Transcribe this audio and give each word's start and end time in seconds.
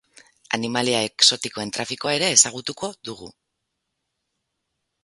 Animalia 0.57 1.01
exotikoen 1.09 1.73
trafikoa 1.77 2.17
ere 2.17 2.31
ezagutuko 2.39 2.91
dugu. 3.11 3.33